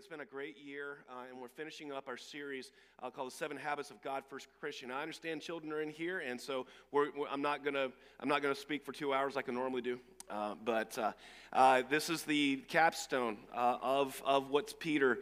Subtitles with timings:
[0.00, 3.36] It's been a great year, uh, and we're finishing up our series uh, called "The
[3.36, 7.08] Seven Habits of God First Christian." I understand children are in here, and so we're,
[7.14, 7.88] we're, I'm not gonna
[8.18, 10.00] I'm not gonna speak for two hours like I normally do.
[10.30, 11.12] Uh, but uh,
[11.52, 15.18] uh, this is the capstone uh, of, of what Peter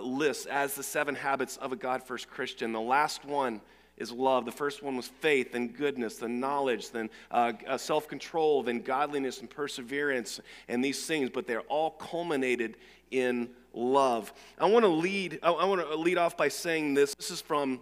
[0.00, 2.70] lists as the seven habits of a God First Christian.
[2.70, 3.60] The last one
[3.96, 4.44] is love.
[4.44, 9.40] The first one was faith, then goodness, then knowledge, then uh, self control, then godliness
[9.40, 10.38] and perseverance,
[10.68, 12.76] and these things, but they're all culminated
[13.10, 14.32] in love.
[14.58, 17.14] I want to lead, I want to lead off by saying this.
[17.14, 17.80] This is from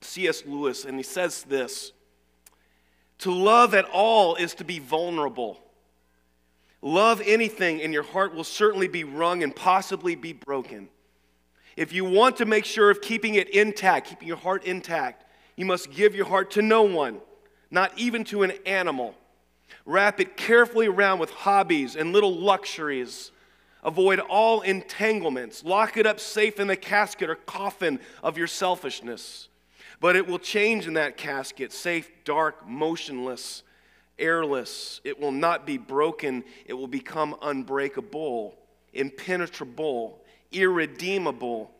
[0.00, 0.44] C.S.
[0.46, 1.92] Lewis, and he says this
[3.18, 5.60] To love at all is to be vulnerable.
[6.82, 10.88] Love anything, and your heart will certainly be wrung and possibly be broken.
[11.76, 15.24] If you want to make sure of keeping it intact, keeping your heart intact,
[15.56, 17.20] you must give your heart to no one,
[17.70, 19.14] not even to an animal.
[19.86, 23.30] Wrap it carefully around with hobbies and little luxuries
[23.84, 25.62] Avoid all entanglements.
[25.62, 29.48] Lock it up safe in the casket or coffin of your selfishness.
[30.00, 33.62] But it will change in that casket, safe, dark, motionless,
[34.18, 35.00] airless.
[35.04, 36.44] It will not be broken.
[36.66, 38.56] It will become unbreakable,
[38.92, 40.18] impenetrable,
[40.50, 41.70] irredeemable.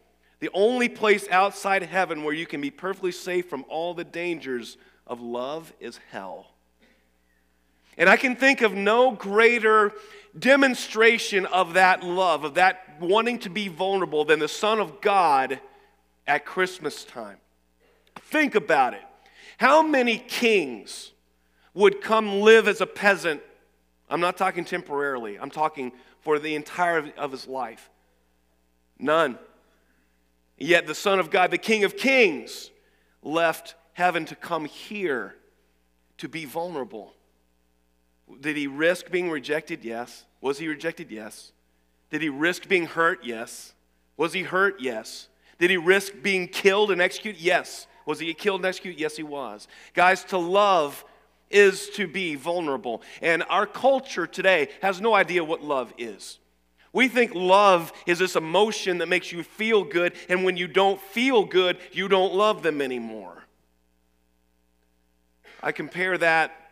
[0.41, 4.77] The only place outside heaven where you can be perfectly safe from all the dangers
[5.07, 6.54] of love is hell.
[7.97, 9.93] And I can think of no greater
[10.39, 15.61] demonstration of that love, of that wanting to be vulnerable, than the Son of God
[16.27, 17.39] at Christmas time.
[18.17, 19.03] Think about it.
[19.59, 21.13] How many kings
[21.73, 23.41] would come live as a peasant?
[24.11, 27.91] I'm not talking temporarily, I'm talking for the entire of his life.
[28.99, 29.39] None.
[30.57, 32.71] Yet the Son of God, the King of Kings,
[33.23, 35.35] left heaven to come here
[36.19, 37.14] to be vulnerable
[38.41, 39.85] did he risk being rejected?
[39.85, 40.25] Yes.
[40.41, 41.11] Was he rejected?
[41.11, 41.53] Yes.
[42.11, 43.25] Did he risk being hurt?
[43.25, 43.75] Yes.
[44.17, 44.81] Was he hurt?
[44.81, 45.29] Yes.
[45.59, 47.41] Did he risk being killed and executed?
[47.41, 47.87] Yes.
[48.07, 49.01] Was he killed and executed?
[49.01, 49.69] Yes, he was.
[49.95, 51.05] Guys, to love
[51.51, 53.03] is to be vulnerable.
[53.23, 56.39] And our culture today has no idea what love is.
[56.93, 61.01] We think love is this emotion that makes you feel good, and when you don't
[61.01, 63.45] feel good, you don't love them anymore.
[65.61, 66.64] I compare that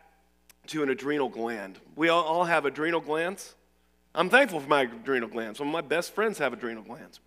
[0.68, 1.78] to an adrenal gland.
[1.96, 3.54] We all, have adrenal glands.
[4.14, 5.58] I'm thankful for my adrenal glands.
[5.58, 7.20] Some of my best friends have adrenal glands.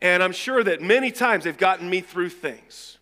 [0.00, 2.98] And I'm sure that many times they've gotten me through things.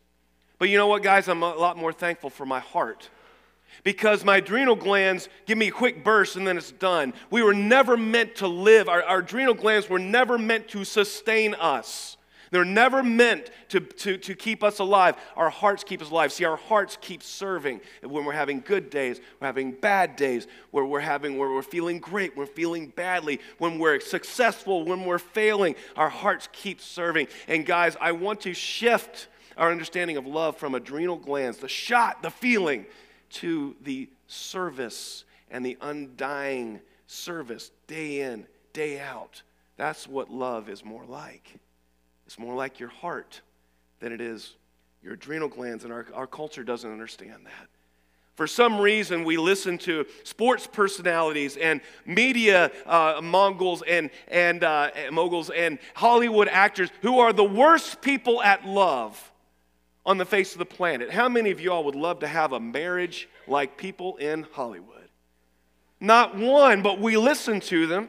[0.58, 1.28] But you know what, guys?
[1.28, 3.08] I'm a lot more thankful for my heart.
[3.84, 7.14] Because my adrenal glands give me a quick burst and then it's done.
[7.30, 11.54] We were never meant to live, our, our adrenal glands were never meant to sustain
[11.54, 12.18] us.
[12.50, 15.16] They're never meant to, to, to keep us alive.
[15.36, 16.32] Our hearts keep us alive.
[16.32, 20.84] See, our hearts keep serving when we're having good days, we're having bad days, where
[20.84, 25.76] we're having where we're feeling great, we're feeling badly, when we're successful, when we're failing,
[25.96, 27.28] our hearts keep serving.
[27.46, 32.22] And guys, I want to shift our understanding of love from adrenal glands, the shot,
[32.22, 32.86] the feeling,
[33.30, 39.42] to the service and the undying service day in, day out.
[39.76, 41.60] That's what love is more like.
[42.30, 43.40] It's more like your heart
[43.98, 44.54] than it is
[45.02, 47.66] your adrenal glands, and our, our culture doesn't understand that.
[48.36, 54.92] For some reason, we listen to sports personalities and media uh, moguls and, and uh,
[55.10, 59.32] moguls and Hollywood actors who are the worst people at love
[60.06, 61.10] on the face of the planet.
[61.10, 65.08] How many of y'all would love to have a marriage like people in Hollywood?
[65.98, 68.08] Not one, but we listen to them.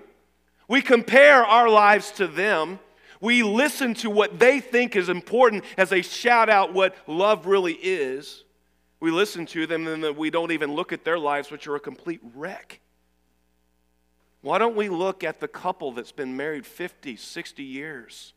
[0.67, 2.77] We compare our lives to them.
[3.21, 7.73] We listen to what they think is important as they shout out what love really
[7.73, 8.43] is.
[8.99, 11.79] We listen to them and we don't even look at their lives, which are a
[11.79, 12.79] complete wreck.
[14.41, 18.33] Why don't we look at the couple that's been married 50, 60 years,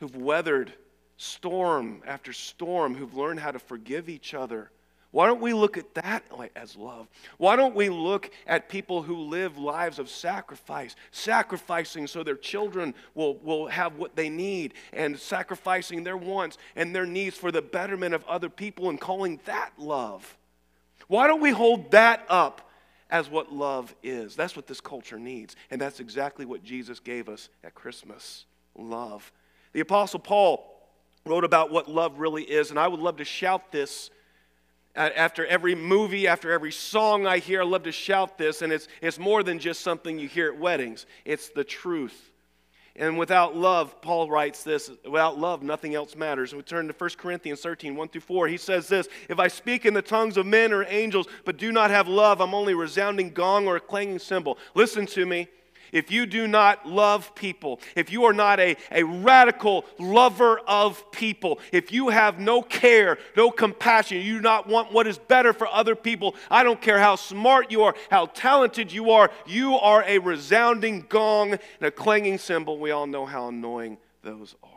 [0.00, 0.72] who've weathered
[1.16, 4.72] storm after storm, who've learned how to forgive each other,
[5.12, 6.24] why don't we look at that
[6.56, 7.06] as love?
[7.36, 12.94] Why don't we look at people who live lives of sacrifice, sacrificing so their children
[13.14, 17.60] will, will have what they need, and sacrificing their wants and their needs for the
[17.60, 20.34] betterment of other people and calling that love?
[21.08, 22.70] Why don't we hold that up
[23.10, 24.34] as what love is?
[24.34, 29.30] That's what this culture needs, and that's exactly what Jesus gave us at Christmas love.
[29.74, 30.70] The Apostle Paul
[31.26, 34.10] wrote about what love really is, and I would love to shout this
[34.94, 38.88] after every movie, after every song I hear, I love to shout this, and it's,
[39.00, 42.30] it's more than just something you hear at weddings, it's the truth.
[42.94, 46.52] And without love, Paul writes this without love, nothing else matters.
[46.52, 48.48] And we turn to 1 Corinthians 13, 1 through 4.
[48.48, 51.72] He says this If I speak in the tongues of men or angels, but do
[51.72, 54.58] not have love, I'm only a resounding gong or a clanging cymbal.
[54.74, 55.48] Listen to me.
[55.92, 61.12] If you do not love people, if you are not a, a radical lover of
[61.12, 65.52] people, if you have no care, no compassion, you do not want what is better
[65.52, 69.74] for other people, I don't care how smart you are, how talented you are, you
[69.74, 72.78] are a resounding gong and a clanging cymbal.
[72.78, 74.70] We all know how annoying those are.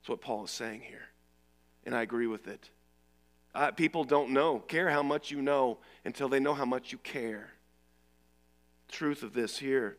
[0.00, 1.08] That's what Paul is saying here.
[1.84, 2.68] And I agree with it.
[3.54, 6.98] Uh, people don't know, care how much you know until they know how much you
[6.98, 7.52] care
[8.88, 9.96] truth of this here.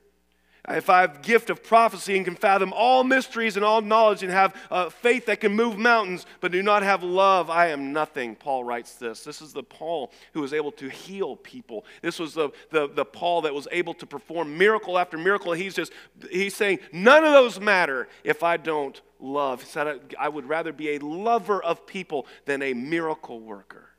[0.69, 4.29] If I have gift of prophecy and can fathom all mysteries and all knowledge and
[4.29, 8.35] have uh, faith that can move mountains, but do not have love, I am nothing.
[8.35, 9.23] Paul writes this.
[9.23, 11.85] This is the Paul who was able to heal people.
[12.01, 15.53] This was the, the, the Paul that was able to perform miracle after miracle.
[15.53, 15.93] He's just
[16.29, 19.61] he's saying none of those matter if I don't love.
[19.61, 23.91] He said I would rather be a lover of people than a miracle worker.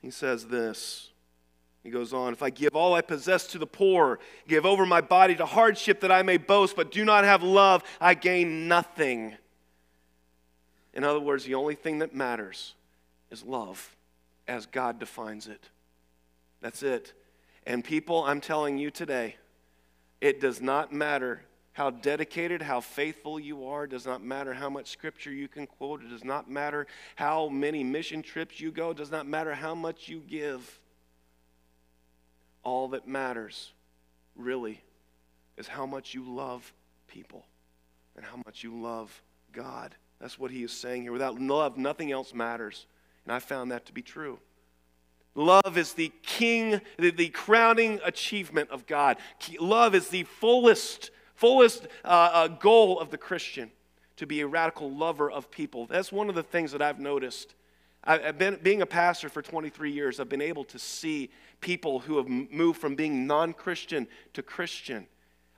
[0.00, 1.07] He says this.
[1.88, 5.00] He goes on, if I give all I possess to the poor, give over my
[5.00, 9.34] body to hardship that I may boast, but do not have love, I gain nothing.
[10.92, 12.74] In other words, the only thing that matters
[13.30, 13.96] is love
[14.46, 15.70] as God defines it.
[16.60, 17.14] That's it.
[17.66, 19.36] And people, I'm telling you today,
[20.20, 21.40] it does not matter
[21.72, 23.84] how dedicated, how faithful you are.
[23.84, 26.02] It does not matter how much scripture you can quote.
[26.02, 26.86] It does not matter
[27.16, 28.90] how many mission trips you go.
[28.90, 30.80] It does not matter how much you give
[32.62, 33.72] all that matters,
[34.36, 34.82] really,
[35.56, 36.72] is how much you love
[37.06, 37.44] people
[38.16, 39.22] and how much you love
[39.52, 39.94] God.
[40.20, 41.12] That's what he is saying here.
[41.12, 42.86] Without love, nothing else matters.
[43.24, 44.38] And I found that to be true.
[45.34, 49.18] Love is the king, the, the crowning achievement of God.
[49.60, 53.70] Love is the fullest, fullest uh, uh, goal of the Christian
[54.16, 55.86] to be a radical lover of people.
[55.86, 57.54] That's one of the things that I've noticed.
[58.04, 60.20] I've been being a pastor for 23 years.
[60.20, 61.30] I've been able to see
[61.60, 65.06] people who have moved from being non Christian to Christian.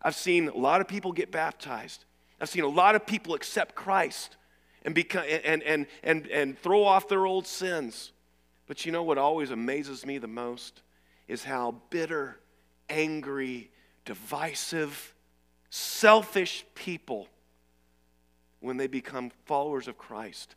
[0.03, 2.05] I've seen a lot of people get baptized.
[2.41, 4.37] I've seen a lot of people accept Christ
[4.85, 8.13] and, become, and, and, and, and throw off their old sins.
[8.67, 10.83] But you know what always amazes me the most
[11.29, 12.41] is how bitter,
[12.89, 13.71] angry,
[14.05, 15.15] divisive,
[15.69, 17.29] selfish people,
[18.61, 20.55] when they become followers of Christ,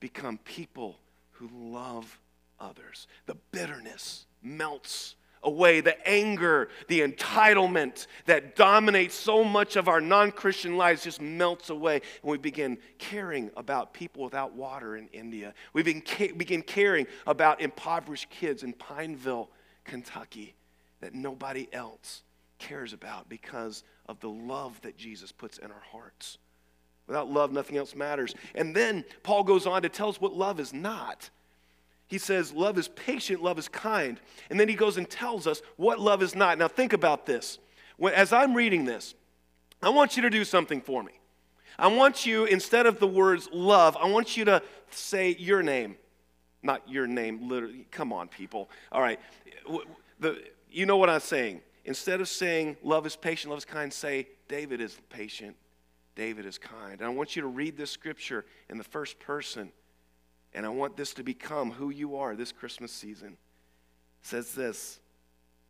[0.00, 0.98] become people
[1.42, 2.20] who love
[2.58, 3.06] others.
[3.26, 10.30] The bitterness, melts away, the anger, the entitlement that dominates so much of our non
[10.30, 11.96] Christian lives just melts away.
[11.96, 15.54] And we begin caring about people without water in India.
[15.72, 19.50] We begin, begin caring about impoverished kids in Pineville,
[19.84, 20.54] Kentucky,
[21.00, 22.22] that nobody else
[22.58, 26.38] cares about because of the love that Jesus puts in our hearts.
[27.12, 28.34] Without love, nothing else matters.
[28.54, 31.28] And then Paul goes on to tell us what love is not.
[32.06, 34.18] He says, Love is patient, love is kind.
[34.48, 36.56] And then he goes and tells us what love is not.
[36.56, 37.58] Now, think about this.
[37.98, 39.14] When, as I'm reading this,
[39.82, 41.12] I want you to do something for me.
[41.78, 45.96] I want you, instead of the words love, I want you to say your name.
[46.62, 47.84] Not your name, literally.
[47.90, 48.70] Come on, people.
[48.90, 49.20] All right.
[50.18, 51.60] The, you know what I'm saying.
[51.84, 55.56] Instead of saying love is patient, love is kind, say David is patient,
[56.14, 57.00] David is kind.
[57.00, 59.72] And I want you to read this scripture in the first person
[60.54, 63.28] and I want this to become who you are this Christmas season.
[63.28, 65.00] It says this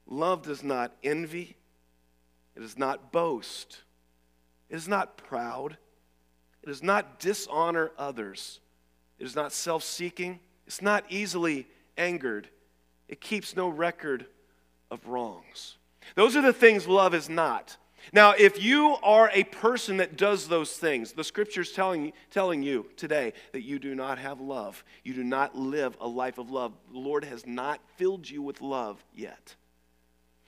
[0.07, 1.57] Love does not envy,
[2.57, 3.83] it does not boast,
[4.69, 5.77] it is not proud,
[6.63, 8.61] it does not dishonor others,
[9.19, 12.49] it is not self seeking, it's not easily angered,
[13.09, 14.27] it keeps no record
[14.91, 15.77] of wrongs.
[16.17, 17.77] Those are the things love is not.
[18.13, 22.87] Now, if you are a person that does those things, the scripture's telling, telling you
[22.97, 24.83] today that you do not have love.
[25.05, 26.73] You do not live a life of love.
[26.93, 29.55] The Lord has not filled you with love yet.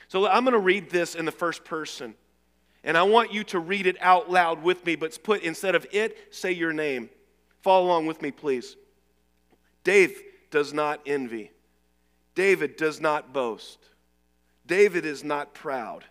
[0.09, 2.15] So I'm going to read this in the first person.
[2.83, 5.87] And I want you to read it out loud with me, but put instead of
[5.91, 7.09] it, say your name.
[7.63, 8.77] Follow along with me, please.
[9.85, 10.21] Dave
[10.51, 11.51] does not envy.
[12.35, 13.79] David does not boast.
[14.67, 16.05] David is not proud.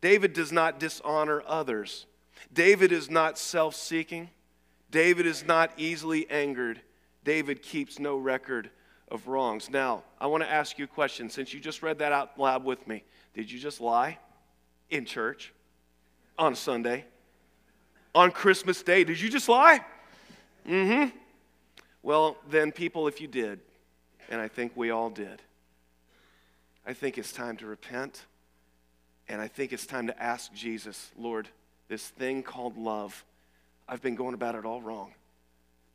[0.00, 2.06] David does not dishonor others.
[2.52, 4.30] David is not self seeking.
[4.90, 6.80] David is not easily angered.
[7.24, 8.70] David keeps no record
[9.08, 9.68] of wrongs.
[9.68, 11.28] Now, I want to ask you a question.
[11.28, 14.18] Since you just read that out loud with me, did you just lie
[14.90, 15.52] in church
[16.38, 17.04] on Sunday?
[18.14, 19.04] On Christmas Day?
[19.04, 19.84] Did you just lie?
[20.66, 21.16] Mm hmm.
[22.02, 23.58] Well, then, people, if you did,
[24.28, 25.42] and I think we all did,
[26.86, 28.24] I think it's time to repent
[29.28, 31.48] and I think it's time to ask Jesus, Lord,
[31.88, 33.24] this thing called love,
[33.88, 35.12] I've been going about it all wrong.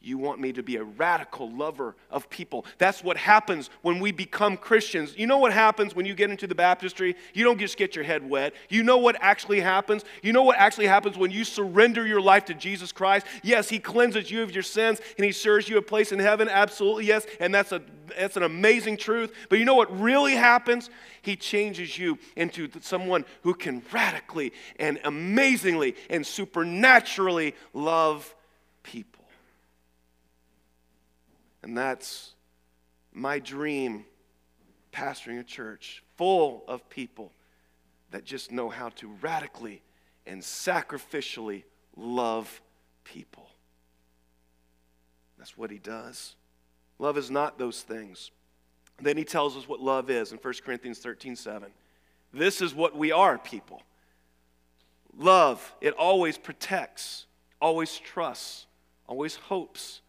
[0.03, 2.65] You want me to be a radical lover of people.
[2.79, 5.15] That's what happens when we become Christians.
[5.15, 7.15] You know what happens when you get into the baptistry?
[7.36, 8.53] You don't just get your head wet.
[8.70, 10.03] You know what actually happens?
[10.24, 13.27] You know what actually happens when you surrender your life to Jesus Christ?
[13.43, 16.50] Yes, He cleanses you of your sins and He serves you a place in heaven.
[16.50, 17.27] Absolutely, yes.
[17.39, 17.84] And that's, a,
[18.17, 19.31] that's an amazing truth.
[19.50, 20.89] But you know what really happens?
[21.22, 28.34] He changes you into someone who can radically and amazingly and supernaturally love
[28.81, 29.22] people.
[31.63, 32.34] And that's
[33.13, 34.06] my dream
[34.91, 37.32] pastoring a church full of people
[38.12, 39.82] that just know how to radically
[40.25, 41.63] and sacrificially
[41.96, 42.62] love
[43.03, 43.48] people.
[45.38, 46.36] That's what he does.
[47.00, 48.32] Love is not those things.
[49.01, 51.72] Then he tells us what love is in 1 Corinthians 13 7.
[52.34, 53.82] This is what we are, people.
[55.18, 57.25] Love, it always protects,
[57.60, 58.68] always trusts,
[59.08, 60.01] always hopes,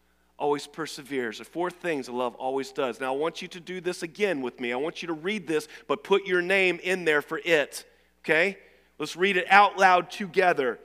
[0.43, 1.37] always perseveres.
[1.37, 2.99] The four things that love always does.
[2.99, 4.73] Now, I want you to do this again with me.
[4.73, 7.85] I want you to read this, but put your name in there for it.
[8.19, 8.57] Okay?
[8.99, 10.79] Let's read it out loud together.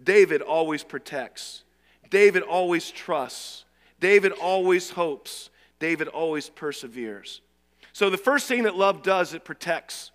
[0.00, 1.64] David always protects,
[2.10, 3.64] David always trusts,
[3.98, 7.40] David always hopes, David always perseveres.
[7.92, 10.12] So, the first thing that love does, it protects.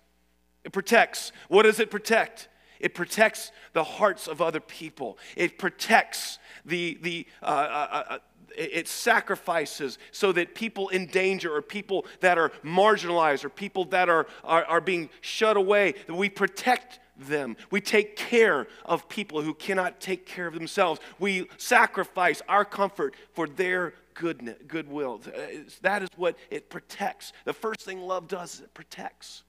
[0.64, 1.32] It protects.
[1.48, 2.48] What does it protect?
[2.80, 5.18] It protects the hearts of other people.
[5.36, 8.18] It protects the, the, uh, uh, uh,
[8.56, 14.08] it sacrifices so that people in danger or people that are marginalized or people that
[14.08, 17.56] are, are, are being shut away, we protect them.
[17.70, 21.00] We take care of people who cannot take care of themselves.
[21.18, 25.20] We sacrifice our comfort for their goodness, goodwill.
[25.82, 27.32] That is what it protects.
[27.44, 29.42] The first thing love does is it protects.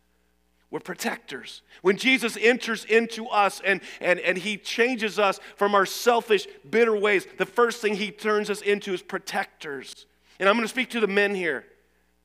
[0.71, 1.63] We're protectors.
[1.81, 6.95] When Jesus enters into us and, and, and he changes us from our selfish, bitter
[6.95, 10.05] ways, the first thing he turns us into is protectors.
[10.39, 11.65] And I'm going to speak to the men here.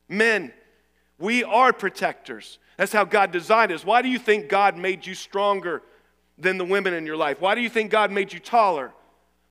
[0.09, 0.53] Men,
[1.19, 2.59] we are protectors.
[2.77, 3.85] That's how God designed us.
[3.85, 5.83] Why do you think God made you stronger
[6.37, 7.41] than the women in your life?
[7.41, 8.93] Why do you think God made you taller,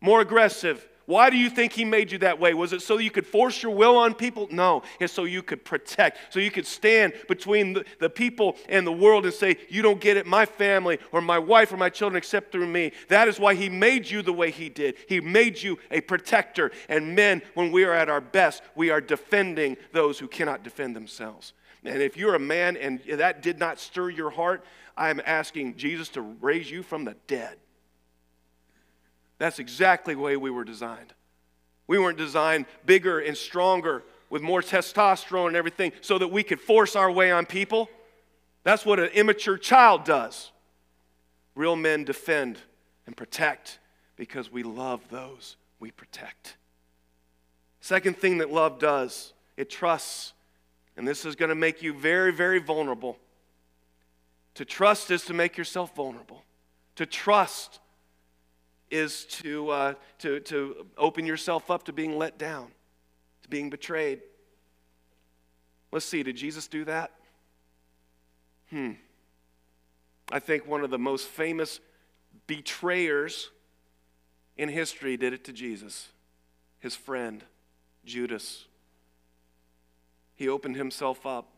[0.02, 2.54] more aggressive, why do you think he made you that way?
[2.54, 4.48] Was it so you could force your will on people?
[4.52, 8.88] No, it's so you could protect, so you could stand between the, the, people and
[8.88, 11.90] the world and say, You don't get it, my family or my wife or my
[11.90, 12.94] children except through me.
[13.10, 14.96] That is why he made you the way he did.
[15.10, 16.72] He made you a protector.
[16.88, 20.96] And men, when we are at our best, we are defending those who cannot defend
[20.96, 21.54] themselves.
[21.84, 24.64] And if you're a man and that did not stir your heart,
[24.96, 27.58] I am asking Jesus to raise you from the dead.
[29.38, 31.14] That's exactly the way we were designed.
[31.88, 36.62] We weren't designed bigger and stronger with more testosterone and everything so that we could
[36.62, 37.90] force our way on people.
[38.64, 40.52] That's what an immature child does.
[41.56, 42.58] Real men defend
[43.06, 43.80] and protect
[44.16, 46.56] because we love those we protect.
[47.82, 50.32] Second thing that love does, it trusts.
[50.96, 53.18] And this is going to make you very, very vulnerable.
[54.56, 56.46] To trust is to make yourself vulnerable.
[56.96, 57.80] To trust
[58.90, 62.68] is to, uh, to, to open yourself up to being let down,
[63.44, 64.22] to being betrayed.
[65.92, 67.12] Let's see, did Jesus do that?
[68.70, 68.92] Hmm.
[70.32, 71.80] I think one of the most famous
[72.48, 73.52] betrayers
[74.58, 76.10] in history did it to Jesus,
[76.80, 77.44] his friend,
[78.06, 78.66] Judas.
[80.36, 81.53] He opened himself up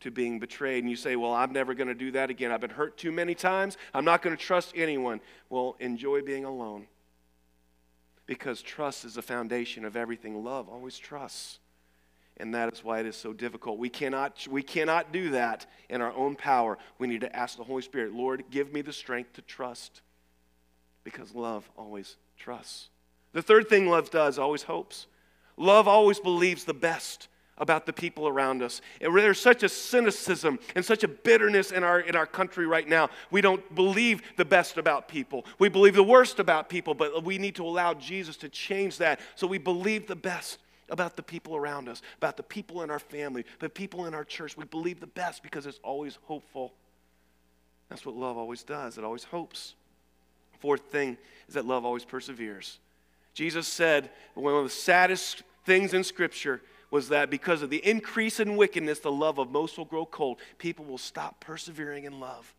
[0.00, 0.84] to being betrayed.
[0.84, 2.50] And you say, Well, I'm never going to do that again.
[2.50, 3.76] I've been hurt too many times.
[3.94, 5.20] I'm not going to trust anyone.
[5.50, 6.86] Well, enjoy being alone.
[8.26, 10.44] Because trust is the foundation of everything.
[10.44, 11.58] Love always trusts.
[12.36, 13.78] And that is why it is so difficult.
[13.78, 16.78] We cannot, we cannot do that in our own power.
[16.98, 20.02] We need to ask the Holy Spirit, Lord, give me the strength to trust.
[21.02, 22.90] Because love always trusts.
[23.32, 25.06] The third thing love does always hopes.
[25.56, 28.80] Love always believes the best about the people around us.
[29.00, 32.88] And there's such a cynicism and such a bitterness in our, in our country right
[32.88, 33.10] now.
[33.30, 35.44] We don't believe the best about people.
[35.58, 39.20] We believe the worst about people, but we need to allow Jesus to change that
[39.34, 40.58] so we believe the best
[40.90, 44.24] about the people around us, about the people in our family, the people in our
[44.24, 44.56] church.
[44.56, 46.72] We believe the best because it's always hopeful.
[47.88, 49.74] That's what love always does, it always hopes.
[50.60, 52.78] Fourth thing is that love always perseveres.
[53.34, 56.60] Jesus said one of the saddest things in Scripture
[56.90, 60.38] was that because of the increase in wickedness, the love of most will grow cold.
[60.58, 62.54] People will stop persevering in love.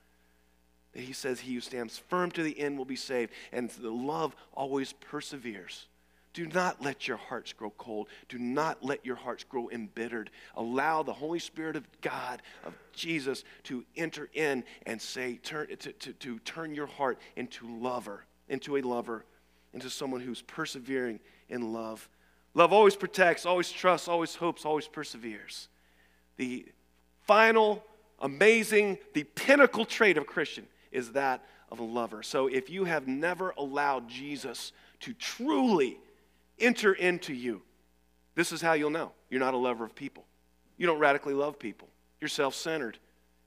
[0.94, 3.32] And he says, He who stands firm to the end will be saved.
[3.52, 5.88] And the love always perseveres.
[6.34, 8.08] Do not let your hearts grow cold.
[8.28, 10.30] Do not let your hearts grow embittered.
[10.56, 15.92] Allow the Holy Spirit of God, of Jesus, to enter in and say, turn, to,
[15.92, 19.26] to, to turn your heart into lover, into a lover.
[19.74, 21.20] into someone who's persevering
[21.50, 22.08] in love.
[22.60, 25.70] Love always protects, always trusts, always hopes, always perseveres.
[26.36, 26.66] The
[27.26, 27.86] final,
[28.20, 32.22] amazing, the pinnacle trait of a Christian is that of a lover.
[32.22, 36.00] So if you have never allowed Jesus to truly
[36.60, 37.62] enter into you,
[38.36, 40.26] this is how you'll know you're not a lover of people.
[40.78, 41.88] You don't radically love people,
[42.20, 42.98] you're self centered.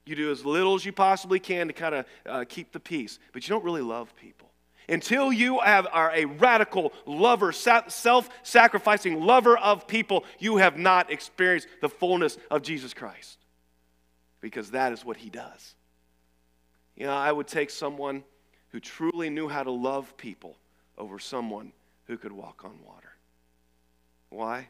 [0.07, 3.19] You do as little as you possibly can to kind of uh, keep the peace,
[3.35, 4.49] but you don't really love people.
[4.89, 11.11] Until you have, are a radical lover, self sacrificing lover of people, you have not
[11.11, 13.39] experienced the fullness of Jesus Christ.
[14.41, 15.75] Because that is what he does.
[16.97, 18.25] You know, I would take someone
[18.69, 20.57] who truly knew how to love people
[20.99, 21.73] over someone
[22.07, 23.17] who could walk on water.
[24.31, 24.69] Why?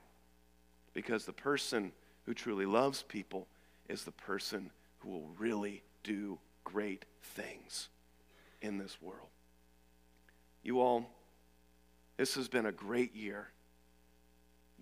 [0.92, 1.92] Because the person
[2.26, 3.47] who truly loves people
[3.88, 7.88] is the person who will really do great things
[8.61, 9.28] in this world.
[10.62, 11.11] You all,
[12.16, 13.49] this has been a great year.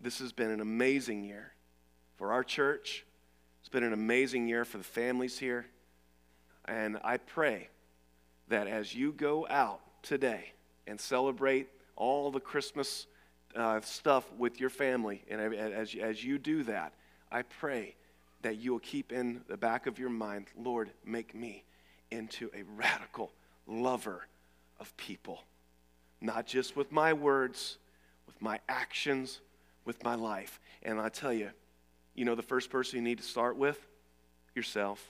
[0.00, 1.52] This has been an amazing year
[2.16, 3.04] for our church.
[3.60, 5.66] It's been an amazing year for the families here.
[6.66, 7.68] And I pray
[8.48, 10.52] that as you go out today
[10.86, 13.06] and celebrate all the Christmas
[13.56, 16.92] uh, stuff with your family, and as, as you do that,
[17.32, 17.94] I pray
[18.42, 21.64] that you will keep in the back of your mind, Lord, make me
[22.10, 23.32] into a radical
[23.66, 24.26] lover
[24.78, 25.42] of people.
[26.20, 27.78] Not just with my words,
[28.26, 29.40] with my actions,
[29.84, 30.60] with my life.
[30.82, 31.50] And I tell you,
[32.14, 33.78] you know the first person you need to start with?
[34.54, 35.04] Yourself.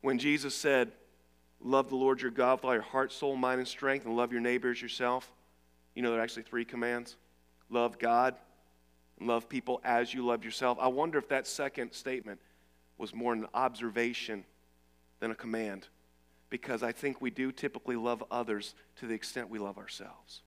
[0.00, 0.92] When Jesus said,
[1.64, 4.32] Love the Lord your God with all your heart, soul, mind, and strength, and love
[4.32, 5.30] your neighbors yourself,
[5.94, 7.16] you know there are actually three commands
[7.70, 8.34] love God,
[9.20, 10.76] love people as you love yourself.
[10.80, 12.40] I wonder if that second statement
[12.98, 14.44] was more an observation
[15.20, 15.88] than a command
[16.52, 20.42] because I think we do typically love others to the extent we love ourselves.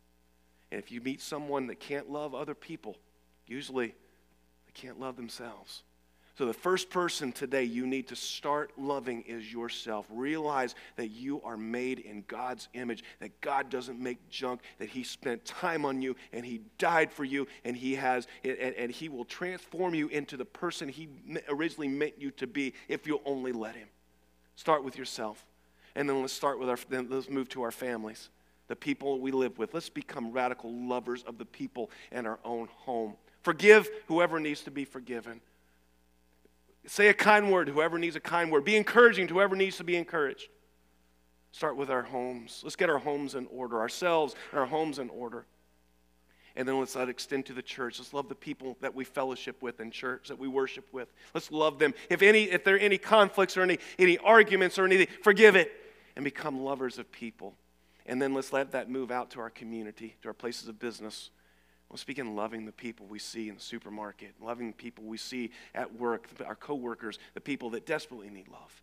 [0.71, 2.95] And if you meet someone that can't love other people,
[3.47, 5.81] usually they can't love themselves.
[6.37, 10.05] So, the first person today you need to start loving is yourself.
[10.11, 15.03] Realize that you are made in God's image, that God doesn't make junk, that He
[15.03, 19.09] spent time on you and He died for you, and He has, and, and He
[19.09, 21.09] will transform you into the person He
[21.49, 23.87] originally meant you to be if you'll only let Him.
[24.55, 25.43] Start with yourself.
[25.95, 28.29] And then let's start with our, then let's move to our families,
[28.67, 29.73] the people we live with.
[29.73, 33.15] Let's become radical lovers of the people in our own home.
[33.43, 35.39] Forgive whoever needs to be forgiven.
[36.85, 38.65] Say a kind word, whoever needs a kind word.
[38.65, 40.49] Be encouraging to whoever needs to be encouraged.
[41.51, 42.61] Start with our homes.
[42.63, 45.45] Let's get our homes in order, ourselves and our homes in order.
[46.57, 47.99] And then let's let extend to the church.
[47.99, 51.13] Let's love the people that we fellowship with in church, that we worship with.
[51.33, 51.93] Let's love them.
[52.09, 55.71] If any, if there are any conflicts or any, any arguments or anything, forgive it
[56.15, 57.55] and become lovers of people.
[58.05, 61.31] And then let's let that move out to our community, to our places of business.
[61.89, 65.51] Let's begin loving the people we see in the supermarket, loving the people we see
[65.73, 68.81] at work, our coworkers, the people that desperately need love.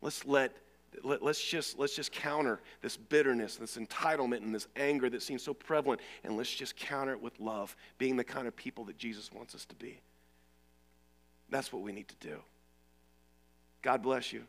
[0.00, 0.56] Let's let,
[1.02, 5.42] let us just let's just counter this bitterness, this entitlement, and this anger that seems
[5.42, 8.98] so prevalent, and let's just counter it with love, being the kind of people that
[8.98, 10.00] Jesus wants us to be.
[11.50, 12.38] That's what we need to do.
[13.82, 14.44] God bless you.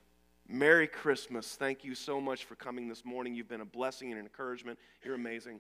[0.54, 1.56] Merry Christmas.
[1.56, 3.34] Thank you so much for coming this morning.
[3.34, 4.78] You've been a blessing and an encouragement.
[5.04, 5.60] You're amazing.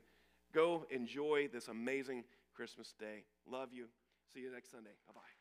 [0.54, 2.24] Go enjoy this amazing
[2.56, 3.24] Christmas day.
[3.50, 3.88] Love you.
[4.36, 4.92] See you next Sunday.
[5.08, 5.33] Bye bye.